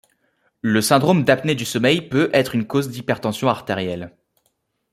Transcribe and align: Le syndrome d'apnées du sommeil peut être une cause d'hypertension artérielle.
Le 0.61 0.81
syndrome 0.81 1.23
d'apnées 1.23 1.53
du 1.53 1.63
sommeil 1.63 2.01
peut 2.01 2.31
être 2.33 2.55
une 2.55 2.65
cause 2.65 2.89
d'hypertension 2.89 3.49
artérielle. 3.49 4.15